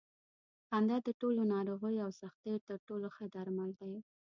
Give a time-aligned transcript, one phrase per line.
[0.69, 3.95] خندا د ټولو ناروغیو او سختیو تر ټولو ښه درمل دي.